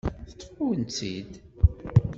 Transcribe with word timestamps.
Teṭṭef-awen-tt-id. 0.29 1.31